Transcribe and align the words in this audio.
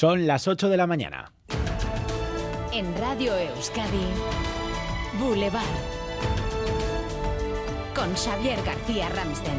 Son 0.00 0.28
las 0.28 0.46
8 0.46 0.68
de 0.68 0.76
la 0.76 0.86
mañana. 0.86 1.32
En 2.72 2.96
Radio 2.98 3.36
Euskadi, 3.36 4.06
Boulevard. 5.18 5.64
Con 7.96 8.14
Xavier 8.14 8.62
García 8.64 9.08
Ramsten. 9.08 9.58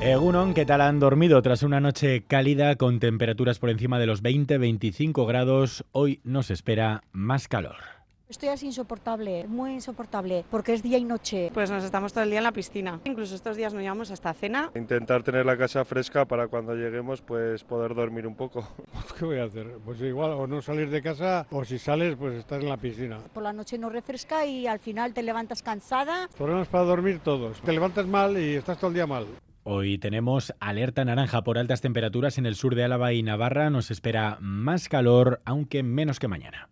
Egunon, 0.00 0.54
¿qué 0.54 0.64
tal 0.64 0.82
han 0.82 1.00
dormido 1.00 1.42
tras 1.42 1.64
una 1.64 1.80
noche 1.80 2.22
cálida 2.28 2.76
con 2.76 3.00
temperaturas 3.00 3.58
por 3.58 3.70
encima 3.70 3.98
de 3.98 4.06
los 4.06 4.22
20-25 4.22 5.26
grados? 5.26 5.84
Hoy 5.90 6.20
nos 6.22 6.52
espera 6.52 7.02
más 7.10 7.48
calor. 7.48 7.97
Estoy 8.28 8.50
así 8.50 8.66
insoportable, 8.66 9.46
muy 9.48 9.72
insoportable, 9.72 10.44
porque 10.50 10.74
es 10.74 10.82
día 10.82 10.98
y 10.98 11.04
noche. 11.04 11.50
Pues 11.54 11.70
nos 11.70 11.82
estamos 11.82 12.12
todo 12.12 12.24
el 12.24 12.30
día 12.30 12.40
en 12.40 12.44
la 12.44 12.52
piscina. 12.52 13.00
Incluso 13.04 13.34
estos 13.34 13.56
días 13.56 13.72
nos 13.72 13.80
llevamos 13.80 14.10
hasta 14.10 14.34
cena. 14.34 14.70
Intentar 14.74 15.22
tener 15.22 15.46
la 15.46 15.56
casa 15.56 15.82
fresca 15.86 16.26
para 16.26 16.46
cuando 16.48 16.74
lleguemos 16.74 17.22
pues 17.22 17.64
poder 17.64 17.94
dormir 17.94 18.26
un 18.26 18.34
poco. 18.34 18.68
¿Qué 19.18 19.24
voy 19.24 19.38
a 19.38 19.44
hacer? 19.44 19.78
Pues 19.82 19.98
igual 20.02 20.32
o 20.32 20.46
no 20.46 20.60
salir 20.60 20.90
de 20.90 21.00
casa 21.00 21.46
o 21.50 21.64
si 21.64 21.78
sales 21.78 22.16
pues 22.16 22.34
estás 22.34 22.62
en 22.62 22.68
la 22.68 22.76
piscina. 22.76 23.16
Por 23.32 23.42
la 23.42 23.54
noche 23.54 23.78
no 23.78 23.88
refresca 23.88 24.44
y 24.44 24.66
al 24.66 24.78
final 24.78 25.14
te 25.14 25.22
levantas 25.22 25.62
cansada. 25.62 26.28
Problemas 26.36 26.68
para 26.68 26.84
dormir 26.84 27.20
todos. 27.20 27.62
Te 27.62 27.72
levantas 27.72 28.06
mal 28.06 28.38
y 28.38 28.56
estás 28.56 28.76
todo 28.76 28.88
el 28.88 28.94
día 28.94 29.06
mal. 29.06 29.24
Hoy 29.64 29.96
tenemos 29.96 30.52
alerta 30.60 31.02
naranja 31.02 31.42
por 31.44 31.56
altas 31.56 31.80
temperaturas 31.80 32.36
en 32.36 32.44
el 32.44 32.56
sur 32.56 32.74
de 32.74 32.84
Álava 32.84 33.14
y 33.14 33.22
Navarra. 33.22 33.70
Nos 33.70 33.90
espera 33.90 34.36
más 34.42 34.90
calor, 34.90 35.40
aunque 35.46 35.82
menos 35.82 36.18
que 36.18 36.28
mañana. 36.28 36.68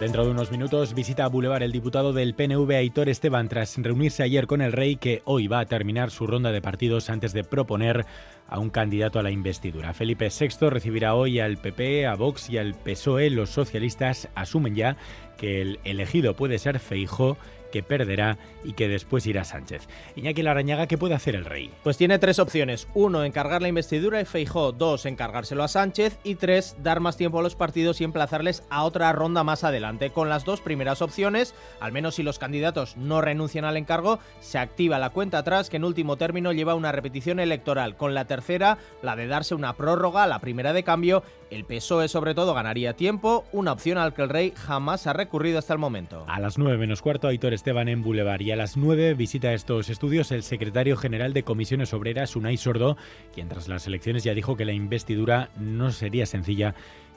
Dentro 0.00 0.26
de 0.26 0.30
unos 0.30 0.50
minutos 0.50 0.94
visita 0.94 1.24
a 1.24 1.28
Boulevard 1.28 1.62
el 1.62 1.72
diputado 1.72 2.12
del 2.12 2.34
PNV 2.34 2.70
Aitor 2.70 3.08
Esteban 3.08 3.48
tras 3.48 3.78
reunirse 3.78 4.22
ayer 4.22 4.46
con 4.46 4.60
el 4.60 4.72
rey 4.72 4.96
que 4.96 5.22
hoy 5.24 5.46
va 5.46 5.60
a 5.60 5.64
terminar 5.64 6.10
su 6.10 6.26
ronda 6.26 6.52
de 6.52 6.60
partidos 6.60 7.08
antes 7.08 7.32
de 7.32 7.44
proponer 7.44 8.04
a 8.48 8.58
un 8.58 8.70
candidato 8.70 9.18
a 9.18 9.22
la 9.22 9.30
investidura. 9.30 9.92
Felipe 9.92 10.28
VI 10.28 10.70
recibirá 10.70 11.14
hoy 11.14 11.40
al 11.40 11.56
PP, 11.56 12.06
a 12.06 12.14
Vox 12.14 12.50
y 12.50 12.58
al 12.58 12.74
PSOE. 12.74 13.30
Los 13.30 13.50
socialistas 13.50 14.28
asumen 14.34 14.74
ya 14.74 14.96
que 15.36 15.60
el 15.60 15.80
elegido 15.84 16.34
puede 16.34 16.58
ser 16.58 16.78
Feijó 16.78 17.36
que 17.70 17.82
perderá 17.82 18.38
y 18.64 18.72
que 18.72 18.88
después 18.88 19.26
irá 19.26 19.44
Sánchez. 19.44 19.88
Iñaki 20.14 20.42
Larañaga, 20.42 20.86
¿qué 20.86 20.98
puede 20.98 21.14
hacer 21.14 21.34
el 21.34 21.44
rey? 21.44 21.70
Pues 21.82 21.96
tiene 21.96 22.18
tres 22.18 22.38
opciones. 22.38 22.88
Uno, 22.94 23.24
encargar 23.24 23.62
la 23.62 23.68
investidura 23.68 24.20
y 24.20 24.24
Feijó. 24.24 24.72
Dos, 24.72 25.06
encargárselo 25.06 25.62
a 25.62 25.68
Sánchez. 25.68 26.18
Y 26.24 26.36
tres, 26.36 26.76
dar 26.82 27.00
más 27.00 27.16
tiempo 27.16 27.38
a 27.38 27.42
los 27.42 27.54
partidos 27.54 28.00
y 28.00 28.04
emplazarles 28.04 28.62
a 28.70 28.84
otra 28.84 29.12
ronda 29.12 29.44
más 29.44 29.64
adelante. 29.64 30.10
Con 30.10 30.28
las 30.28 30.44
dos 30.44 30.60
primeras 30.60 31.02
opciones, 31.02 31.54
al 31.80 31.92
menos 31.92 32.14
si 32.14 32.22
los 32.22 32.38
candidatos 32.38 32.96
no 32.96 33.20
renuncian 33.20 33.64
al 33.64 33.76
encargo, 33.76 34.18
se 34.40 34.58
activa 34.58 34.98
la 34.98 35.10
cuenta 35.10 35.38
atrás 35.38 35.70
que 35.70 35.76
en 35.76 35.84
último 35.84 36.16
término 36.16 36.52
lleva 36.52 36.74
una 36.74 36.92
repetición 36.92 37.40
electoral. 37.40 37.96
Con 37.96 38.14
la 38.14 38.26
tercera, 38.36 38.76
la 39.02 39.16
de 39.16 39.26
darse 39.26 39.54
una 39.54 39.72
prórroga, 39.76 40.26
la 40.26 40.40
primera 40.40 40.74
de 40.74 40.82
cambio, 40.82 41.22
el 41.50 41.64
PSOE 41.64 42.08
sobre 42.08 42.34
todo 42.34 42.52
ganaría 42.52 42.94
tiempo, 42.94 43.46
una 43.52 43.72
opción 43.72 43.96
al 43.96 44.12
que 44.12 44.22
el 44.22 44.28
rey 44.28 44.52
jamás 44.54 45.06
ha 45.06 45.14
recurrido 45.14 45.58
hasta 45.58 45.72
el 45.72 45.78
momento. 45.78 46.24
A 46.28 46.38
las 46.38 46.58
9 46.58 46.76
menos 46.76 47.00
cuarto, 47.00 47.28
Aitor 47.28 47.54
Esteban 47.54 47.88
en 47.88 48.02
Boulevard 48.02 48.42
y 48.42 48.50
a 48.50 48.56
las 48.56 48.76
9 48.76 49.14
visita 49.14 49.54
estos 49.54 49.88
estudios 49.88 50.32
el 50.32 50.42
secretario 50.42 50.98
general 50.98 51.32
de 51.32 51.44
Comisiones 51.44 51.94
Obreras, 51.94 52.36
Unai 52.36 52.58
Sordo, 52.58 52.98
quien 53.32 53.48
tras 53.48 53.68
las 53.68 53.86
elecciones 53.86 54.22
ya 54.22 54.34
dijo 54.34 54.56
que 54.56 54.66
la 54.66 54.72
investidura 54.72 55.48
no 55.58 55.92
sería 55.92 56.26
sencilla 56.26 56.74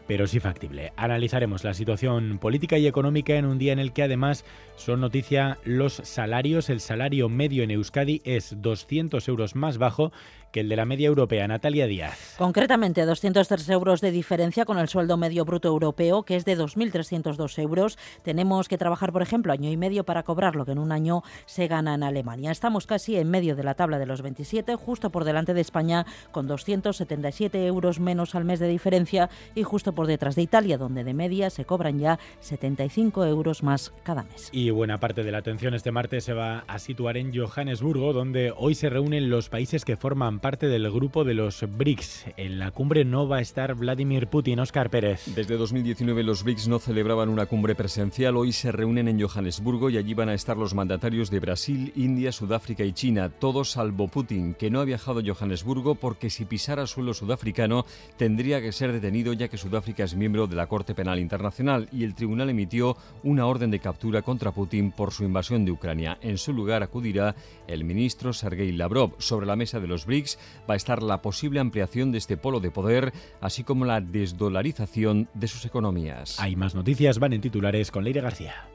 pero 0.10 0.26
sí 0.26 0.40
factible. 0.40 0.92
Analizaremos 0.96 1.64
la 1.64 1.76
situación 1.76 2.40
política 2.40 2.80
y 2.80 2.88
económica 2.88 3.36
en 3.36 3.46
un 3.46 3.60
día 3.60 3.74
en 3.74 3.78
el 3.78 3.94
que 3.94 4.02
además 4.02 4.44
son 4.76 5.02
noticia 5.02 5.60
los 5.66 5.94
salarios. 5.94 6.72
El 6.72 6.80
salario 6.80 7.30
medio 7.30 7.62
en 7.62 7.70
Euskadi 7.70 8.20
es 8.26 8.56
200 8.60 9.28
euros 9.28 9.56
más 9.56 9.78
bajo 9.78 10.12
que 10.52 10.62
el 10.62 10.70
de 10.70 10.76
la 10.76 10.86
media 10.86 11.08
europea. 11.08 11.48
Natalia 11.48 11.88
Díaz. 11.88 12.36
Concretamente, 12.38 13.06
203 13.06 13.70
euros 13.70 14.02
de 14.02 14.12
diferencia 14.12 14.66
con 14.66 14.78
el 14.78 14.88
sueldo 14.88 15.18
medio 15.18 15.46
bruto 15.46 15.68
europeo, 15.68 16.24
que 16.24 16.36
es 16.36 16.46
de 16.46 16.58
2.302 16.58 17.60
euros. 17.60 17.98
Tenemos 18.24 18.68
que 18.68 18.78
trabajar, 18.78 19.12
por 19.12 19.22
ejemplo, 19.22 19.54
año 19.54 19.70
y 19.70 19.78
medio 19.78 20.04
para 20.04 20.24
cobrar 20.24 20.56
lo 20.56 20.66
que 20.66 20.72
en 20.72 20.80
un 20.80 20.92
año 20.92 21.24
se 21.46 21.68
gana 21.68 21.96
en 21.96 22.04
Alemania. 22.04 22.52
Estamos 22.52 22.88
casi 22.88 23.18
en 23.18 23.30
medio 23.30 23.56
de 23.56 23.64
la 23.64 23.74
tabla 23.74 24.00
de 24.00 24.06
los 24.06 24.22
27, 24.22 24.76
justo 24.76 25.10
por 25.10 25.24
delante 25.24 25.54
de 25.54 25.62
España, 25.62 26.06
con 26.32 26.48
277 26.48 27.66
euros 27.66 28.00
menos 28.00 28.36
al 28.36 28.46
mes 28.46 28.60
de 28.60 28.68
diferencia 28.68 29.30
y 29.56 29.64
justo 29.64 29.94
por 29.94 30.08
detrás 30.08 30.36
de 30.36 30.42
Italia, 30.42 30.78
donde 30.78 31.04
de 31.04 31.14
media 31.14 31.50
se 31.50 31.66
cobran 31.66 32.00
ya 32.00 32.20
75 32.40 33.26
euros 33.26 33.64
más 33.64 33.94
cada 34.04 34.24
mes. 34.24 34.50
Y 34.52 34.70
buena 34.70 35.00
parte 35.00 35.24
de 35.24 35.32
la 35.32 35.40
atención 35.40 35.74
este 35.74 35.92
martes 35.92 36.24
se 36.24 36.34
va 36.34 36.60
a 36.68 36.80
situar 36.80 37.18
en 37.18 37.34
Johannesburgo, 37.34 38.14
donde 38.14 38.54
hoy 38.56 38.76
se 38.76 38.90
reúnen 38.90 39.30
los 39.30 39.50
países 39.50 39.86
que 39.86 39.98
forman 39.98 40.39
parte 40.40 40.68
del 40.68 40.90
grupo 40.92 41.24
de 41.24 41.34
los 41.34 41.66
BRICS. 41.70 42.26
En 42.38 42.60
la 42.60 42.72
cumbre 42.72 43.06
no 43.06 43.28
va 43.28 43.38
a 43.38 43.42
estar 43.42 43.76
Vladimir 43.76 44.28
Putin, 44.28 44.60
Oscar 44.60 44.90
Pérez. 44.90 45.24
Desde 45.36 45.58
2019 45.58 46.24
los 46.24 46.44
BRICS 46.44 46.68
no 46.68 46.80
celebraban 46.80 47.30
una 47.30 47.46
cumbre 47.46 47.76
presencial, 47.76 48.38
hoy 48.38 48.52
se 48.52 48.72
reúnen 48.72 49.08
en 49.08 49.22
Johannesburgo 49.22 49.90
y 49.90 49.98
allí 49.98 50.14
van 50.14 50.30
a 50.30 50.34
estar 50.34 50.58
los 50.58 50.74
mandatarios 50.74 51.30
de 51.30 51.40
Brasil, 51.40 51.92
India, 51.96 52.32
Sudáfrica 52.32 52.84
y 52.84 52.94
China, 52.94 53.30
todos 53.30 53.72
salvo 53.72 54.08
Putin, 54.08 54.54
que 54.54 54.70
no 54.70 54.80
ha 54.80 54.86
viajado 54.86 55.20
a 55.20 55.24
Johannesburgo 55.24 55.96
porque 55.96 56.30
si 56.30 56.46
pisara 56.46 56.88
suelo 56.88 57.14
sudafricano 57.14 57.86
tendría 58.18 58.62
que 58.62 58.72
ser 58.72 58.92
detenido 58.92 59.34
ya 59.34 59.48
que 59.48 59.58
Sudáfrica 59.58 60.04
es 60.04 60.16
miembro 60.16 60.48
de 60.48 60.56
la 60.56 60.68
Corte 60.68 60.96
Penal 60.96 61.20
Internacional 61.20 61.88
y 61.92 62.04
el 62.04 62.16
tribunal 62.16 62.50
emitió 62.50 62.98
una 63.24 63.46
orden 63.46 63.72
de 63.72 63.80
captura 63.80 64.22
contra 64.22 64.52
Putin 64.52 64.92
por 64.92 65.12
su 65.12 65.24
invasión 65.24 65.66
de 65.66 65.72
Ucrania. 65.72 66.18
En 66.22 66.38
su 66.38 66.54
lugar 66.54 66.84
acudirá 66.84 67.36
el 67.68 67.84
ministro 67.84 68.34
Sergei 68.34 68.72
Lavrov. 68.72 69.16
Sobre 69.18 69.46
la 69.46 69.56
mesa 69.56 69.80
de 69.80 69.88
los 69.88 70.06
BRICS 70.06 70.29
va 70.70 70.74
a 70.74 70.78
estar 70.78 71.02
la 71.02 71.22
posible 71.22 71.60
ampliación 71.60 72.12
de 72.12 72.18
este 72.18 72.38
polo 72.38 72.60
de 72.60 72.72
poder, 72.72 73.14
así 73.42 73.64
como 73.64 73.86
la 73.86 74.02
desdolarización 74.02 75.30
de 75.34 75.48
sus 75.48 75.66
economías. 75.66 76.40
Hay 76.40 76.56
más 76.56 76.76
noticias, 76.76 77.20
van 77.20 77.34
en 77.34 77.42
titulares 77.42 77.92
con 77.92 78.04
Leire 78.04 78.22
García. 78.22 78.70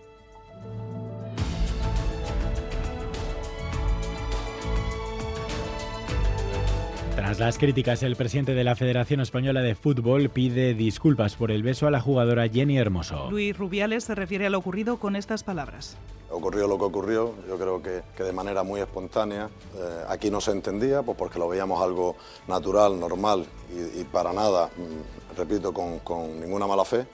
Tras 7.25 7.39
las 7.39 7.57
críticas, 7.57 8.03
el 8.03 8.17
presidente 8.17 8.53
de 8.53 8.65
la 8.65 8.77
Federación 8.77 9.23
Española 9.23 9.63
de 9.63 9.75
Fútbol 9.75 10.29
pide 10.29 10.75
disculpas 10.75 11.37
por 11.37 11.51
el 11.51 11.63
beso 11.63 11.87
a 11.87 11.91
la 11.91 11.99
jugadora 11.99 12.47
Jenny 12.51 12.77
Hermoso. 12.77 13.31
Luis 13.31 13.57
Rubiales 13.57 14.05
se 14.05 14.15
refiere 14.15 14.45
a 14.45 14.51
lo 14.51 14.59
ocurrido 14.59 14.99
con 14.99 15.17
estas 15.17 15.43
palabras. 15.43 15.97
Ocurrió 16.29 16.69
lo 16.69 16.77
que 16.77 16.85
ocurrió, 16.85 17.35
yo 17.49 17.57
creo 17.57 17.83
que, 17.83 18.03
que 18.15 18.25
de 18.25 18.33
manera 18.35 18.63
muy 18.63 18.83
espontánea. 18.83 19.49
Eh, 19.75 20.05
aquí 20.11 20.31
no 20.31 20.43
se 20.43 20.51
entendía, 20.51 21.03
pues 21.03 21.17
porque 21.17 21.39
lo 21.39 21.49
veíamos 21.49 21.83
algo 21.83 22.15
natural, 22.47 23.01
normal 23.01 23.47
y, 23.73 24.03
y 24.03 24.05
para 24.05 24.35
nada, 24.35 24.69
mm, 24.77 25.39
repito, 25.39 25.73
con, 25.73 26.01
con 26.01 26.39
ninguna 26.39 26.67
mala 26.67 26.85
fe 26.85 27.07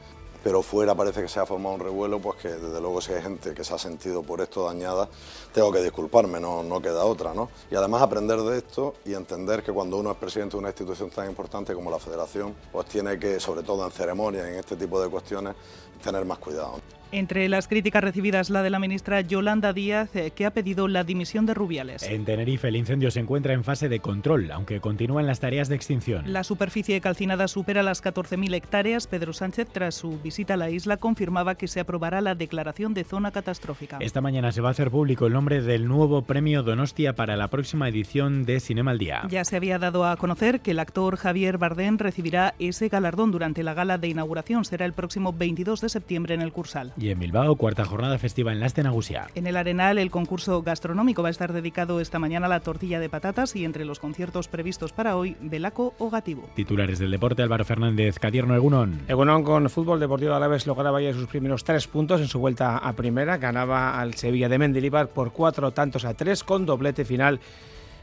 pero 0.42 0.62
fuera 0.62 0.94
parece 0.94 1.22
que 1.22 1.28
se 1.28 1.40
ha 1.40 1.46
formado 1.46 1.74
un 1.74 1.80
revuelo, 1.80 2.18
pues 2.18 2.38
que 2.38 2.48
desde 2.48 2.80
luego 2.80 3.00
si 3.00 3.12
hay 3.12 3.22
gente 3.22 3.54
que 3.54 3.64
se 3.64 3.74
ha 3.74 3.78
sentido 3.78 4.22
por 4.22 4.40
esto 4.40 4.64
dañada, 4.64 5.08
tengo 5.52 5.72
que 5.72 5.82
disculparme, 5.82 6.40
no, 6.40 6.62
no 6.62 6.80
queda 6.80 7.04
otra, 7.04 7.34
¿no? 7.34 7.50
Y 7.70 7.74
además 7.74 8.02
aprender 8.02 8.40
de 8.40 8.58
esto 8.58 8.94
y 9.04 9.14
entender 9.14 9.62
que 9.62 9.72
cuando 9.72 9.98
uno 9.98 10.12
es 10.12 10.16
presidente 10.16 10.52
de 10.52 10.58
una 10.58 10.68
institución 10.68 11.10
tan 11.10 11.28
importante 11.28 11.74
como 11.74 11.90
la 11.90 11.98
Federación, 11.98 12.54
pues 12.72 12.86
tiene 12.86 13.18
que, 13.18 13.40
sobre 13.40 13.62
todo 13.62 13.84
en 13.84 13.92
ceremonias, 13.92 14.46
en 14.46 14.54
este 14.54 14.76
tipo 14.76 15.00
de 15.00 15.08
cuestiones, 15.08 15.54
tener 16.02 16.24
más 16.24 16.38
cuidado. 16.38 16.80
Entre 17.12 17.48
las 17.48 17.66
críticas 17.66 18.04
recibidas, 18.04 18.50
la 18.50 18.62
de 18.62 18.70
la 18.70 18.78
ministra 18.78 19.20
Yolanda 19.20 19.72
Díaz, 19.72 20.14
eh, 20.14 20.30
que 20.30 20.46
ha 20.46 20.52
pedido 20.52 20.86
la 20.86 21.02
dimisión 21.02 21.44
de 21.44 21.54
Rubiales. 21.54 22.04
En 22.04 22.24
Tenerife 22.24 22.68
el 22.68 22.76
incendio 22.76 23.10
se 23.10 23.18
encuentra 23.18 23.52
en 23.52 23.64
fase 23.64 23.88
de 23.88 23.98
control, 23.98 24.52
aunque 24.52 24.80
continúan 24.80 25.26
las 25.26 25.40
tareas 25.40 25.68
de 25.68 25.74
extinción. 25.74 26.32
La 26.32 26.44
superficie 26.44 27.00
calcinada 27.00 27.48
supera 27.48 27.82
las 27.82 28.00
14.000 28.00 28.54
hectáreas. 28.54 29.08
Pedro 29.08 29.32
Sánchez, 29.32 29.66
tras 29.72 29.96
su 29.96 30.20
visita 30.20 30.29
a 30.30 30.56
la 30.56 30.70
isla, 30.70 30.96
confirmaba 30.96 31.56
que 31.56 31.68
se 31.68 31.80
aprobará 31.80 32.20
la 32.20 32.34
declaración 32.34 32.94
de 32.94 33.04
zona 33.04 33.30
catastrófica. 33.32 33.98
Esta 34.00 34.20
mañana 34.20 34.52
se 34.52 34.60
va 34.60 34.68
a 34.68 34.70
hacer 34.70 34.90
público 34.90 35.26
el 35.26 35.32
nombre 35.32 35.60
del 35.60 35.88
nuevo 35.88 36.22
premio 36.22 36.62
Donostia 36.62 37.14
para 37.14 37.36
la 37.36 37.48
próxima 37.48 37.88
edición 37.88 38.44
de 38.44 38.60
Cinema 38.60 38.92
al 38.92 38.98
Día. 38.98 39.22
Ya 39.28 39.44
se 39.44 39.56
había 39.56 39.78
dado 39.78 40.06
a 40.06 40.16
conocer 40.16 40.60
que 40.60 40.70
el 40.70 40.78
actor 40.78 41.16
Javier 41.16 41.58
Bardem 41.58 41.98
recibirá 41.98 42.54
ese 42.58 42.88
galardón 42.88 43.32
durante 43.32 43.62
la 43.62 43.74
gala 43.74 43.98
de 43.98 44.08
inauguración. 44.08 44.64
Será 44.64 44.86
el 44.86 44.92
próximo 44.92 45.32
22 45.32 45.80
de 45.80 45.88
septiembre 45.88 46.34
en 46.34 46.42
el 46.42 46.52
Cursal. 46.52 46.92
Y 46.96 47.10
en 47.10 47.18
Bilbao, 47.18 47.56
cuarta 47.56 47.84
jornada 47.84 48.18
festiva 48.18 48.52
en 48.52 48.60
Laste 48.60 48.82
Nagusia. 48.82 49.26
En 49.34 49.46
el 49.46 49.56
Arenal, 49.56 49.98
el 49.98 50.10
concurso 50.10 50.62
gastronómico 50.62 51.22
va 51.22 51.28
a 51.28 51.32
estar 51.32 51.52
dedicado 51.52 52.00
esta 52.00 52.18
mañana 52.18 52.46
a 52.46 52.50
la 52.50 52.60
tortilla 52.60 53.00
de 53.00 53.08
patatas 53.08 53.56
y 53.56 53.64
entre 53.64 53.84
los 53.84 53.98
conciertos 53.98 54.48
previstos 54.48 54.92
para 54.92 55.16
hoy, 55.16 55.36
Belaco 55.40 55.94
o 55.98 56.08
Gatibu. 56.08 56.42
Titulares 56.54 56.98
del 56.98 57.10
deporte, 57.10 57.42
Álvaro 57.42 57.64
Fernández, 57.64 58.18
Cadierno 58.18 58.54
Egunon. 58.54 59.00
Egunon 59.08 59.42
con 59.42 59.68
Fútbol 59.70 59.98
Deportivo 59.98 60.19
Alavés 60.28 60.66
lograba 60.66 61.00
ya 61.00 61.12
sus 61.12 61.26
primeros 61.26 61.64
tres 61.64 61.86
puntos 61.86 62.20
en 62.20 62.28
su 62.28 62.38
vuelta 62.38 62.78
a 62.78 62.92
primera. 62.92 63.38
Ganaba 63.38 64.00
al 64.00 64.14
Sevilla 64.14 64.48
de 64.48 64.58
Mendilibar 64.58 65.08
por 65.08 65.32
cuatro 65.32 65.70
tantos 65.70 66.04
a 66.04 66.14
tres 66.14 66.44
con 66.44 66.66
doblete 66.66 67.04
final 67.04 67.40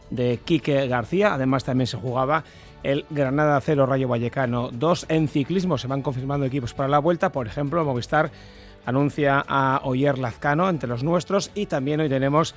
de 0.09 0.39
Quique 0.43 0.87
García. 0.87 1.33
Además 1.33 1.63
también 1.63 1.87
se 1.87 1.97
jugaba 1.97 2.43
el 2.83 3.05
Granada 3.09 3.59
0 3.61 3.85
Rayo 3.85 4.07
Vallecano 4.07 4.69
2 4.71 5.05
en 5.09 5.27
ciclismo. 5.27 5.77
Se 5.77 5.87
van 5.87 6.01
confirmando 6.01 6.45
equipos 6.45 6.73
para 6.73 6.89
la 6.89 6.99
vuelta, 6.99 7.31
por 7.31 7.47
ejemplo, 7.47 7.83
Movistar 7.83 8.31
anuncia 8.85 9.43
a 9.47 9.81
Oyer 9.83 10.17
Lazcano 10.17 10.69
entre 10.69 10.87
los 10.87 11.03
nuestros 11.03 11.51
y 11.53 11.65
también 11.65 11.99
hoy 11.99 12.09
tenemos 12.09 12.55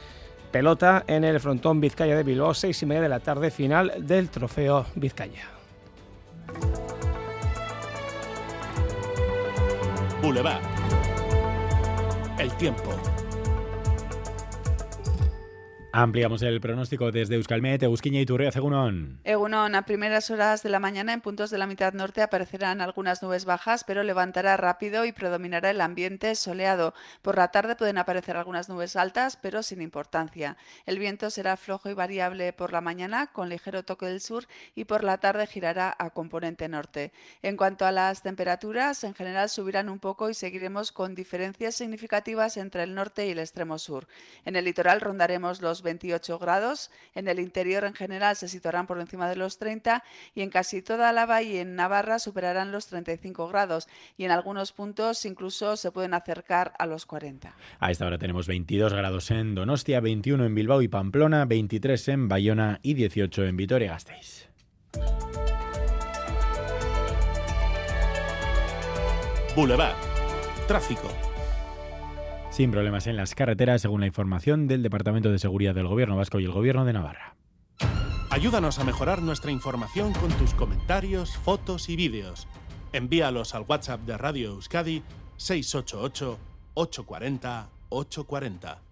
pelota 0.52 1.04
en 1.06 1.24
el 1.24 1.40
frontón 1.40 1.80
Vizcaya 1.80 2.16
de 2.16 2.22
Bilbao, 2.22 2.54
seis 2.54 2.82
y 2.82 2.86
media 2.86 3.02
de 3.02 3.08
la 3.08 3.20
tarde, 3.20 3.50
final 3.50 3.92
del 3.98 4.30
trofeo 4.30 4.86
Vizcaya. 4.94 5.59
Boulevard. 10.20 10.62
El 12.38 12.52
tiempo. 12.56 13.19
Ampliamos 15.92 16.40
el 16.42 16.60
pronóstico 16.60 17.10
desde 17.10 17.34
Euskalmet, 17.34 17.82
Eusquiña 17.82 18.20
y 18.20 18.26
Turrea 18.26 18.50
Egunon. 18.54 19.18
Egunon, 19.24 19.74
a 19.74 19.82
primeras 19.86 20.30
horas 20.30 20.62
de 20.62 20.68
la 20.70 20.78
mañana 20.78 21.12
en 21.12 21.20
puntos 21.20 21.50
de 21.50 21.58
la 21.58 21.66
mitad 21.66 21.94
norte 21.94 22.22
aparecerán 22.22 22.80
algunas 22.80 23.24
nubes 23.24 23.44
bajas, 23.44 23.82
pero 23.82 24.04
levantará 24.04 24.56
rápido 24.56 25.04
y 25.04 25.10
predominará 25.10 25.70
el 25.70 25.80
ambiente 25.80 26.36
soleado. 26.36 26.94
Por 27.22 27.36
la 27.36 27.48
tarde 27.50 27.74
pueden 27.74 27.98
aparecer 27.98 28.36
algunas 28.36 28.68
nubes 28.68 28.94
altas, 28.94 29.36
pero 29.36 29.64
sin 29.64 29.82
importancia. 29.82 30.56
El 30.86 31.00
viento 31.00 31.28
será 31.28 31.56
flojo 31.56 31.90
y 31.90 31.94
variable 31.94 32.52
por 32.52 32.72
la 32.72 32.80
mañana, 32.80 33.26
con 33.26 33.48
ligero 33.48 33.82
toque 33.82 34.06
del 34.06 34.20
sur, 34.20 34.46
y 34.76 34.84
por 34.84 35.02
la 35.02 35.18
tarde 35.18 35.48
girará 35.48 35.96
a 35.98 36.10
componente 36.10 36.68
norte. 36.68 37.12
En 37.42 37.56
cuanto 37.56 37.84
a 37.84 37.90
las 37.90 38.22
temperaturas, 38.22 39.02
en 39.02 39.14
general 39.14 39.50
subirán 39.50 39.88
un 39.88 39.98
poco 39.98 40.30
y 40.30 40.34
seguiremos 40.34 40.92
con 40.92 41.16
diferencias 41.16 41.74
significativas 41.74 42.56
entre 42.58 42.84
el 42.84 42.94
norte 42.94 43.26
y 43.26 43.30
el 43.30 43.40
extremo 43.40 43.76
sur. 43.76 44.06
En 44.44 44.54
el 44.54 44.66
litoral 44.66 45.00
rondaremos 45.00 45.60
los 45.60 45.79
28 45.82 46.38
grados. 46.38 46.90
En 47.14 47.28
el 47.28 47.38
interior 47.38 47.84
en 47.84 47.94
general 47.94 48.36
se 48.36 48.48
situarán 48.48 48.86
por 48.86 49.00
encima 49.00 49.28
de 49.28 49.36
los 49.36 49.58
30 49.58 50.02
y 50.34 50.42
en 50.42 50.50
casi 50.50 50.82
toda 50.82 51.12
la 51.12 51.20
y 51.42 51.58
en 51.58 51.76
Navarra 51.76 52.18
superarán 52.18 52.72
los 52.72 52.86
35 52.86 53.46
grados 53.48 53.86
y 54.16 54.24
en 54.24 54.30
algunos 54.30 54.72
puntos 54.72 55.24
incluso 55.24 55.76
se 55.76 55.92
pueden 55.92 56.14
acercar 56.14 56.72
a 56.78 56.86
los 56.86 57.06
40. 57.06 57.54
A 57.78 57.90
esta 57.90 58.06
hora 58.06 58.18
tenemos 58.18 58.46
22 58.46 58.92
grados 58.92 59.30
en 59.30 59.54
Donostia, 59.54 60.00
21 60.00 60.44
en 60.44 60.54
Bilbao 60.54 60.82
y 60.82 60.88
Pamplona, 60.88 61.44
23 61.44 62.08
en 62.08 62.28
Bayona 62.28 62.80
y 62.82 62.94
18 62.94 63.44
en 63.44 63.56
Vitoria-Gasteiz. 63.56 64.48
Boulevard. 69.54 69.96
Tráfico. 70.66 71.29
Sin 72.60 72.72
problemas 72.72 73.06
en 73.06 73.16
las 73.16 73.34
carreteras, 73.34 73.80
según 73.80 74.02
la 74.02 74.06
información 74.06 74.68
del 74.68 74.82
Departamento 74.82 75.32
de 75.32 75.38
Seguridad 75.38 75.74
del 75.74 75.86
Gobierno 75.86 76.18
Vasco 76.18 76.40
y 76.40 76.44
el 76.44 76.52
Gobierno 76.52 76.84
de 76.84 76.92
Navarra. 76.92 77.34
Ayúdanos 78.28 78.78
a 78.78 78.84
mejorar 78.84 79.22
nuestra 79.22 79.50
información 79.50 80.12
con 80.12 80.30
tus 80.32 80.52
comentarios, 80.52 81.38
fotos 81.38 81.88
y 81.88 81.96
vídeos. 81.96 82.48
Envíalos 82.92 83.54
al 83.54 83.64
WhatsApp 83.66 84.02
de 84.02 84.18
Radio 84.18 84.50
Euskadi 84.50 85.02
688 85.38 86.38
840 86.74 87.70
840. 87.88 88.82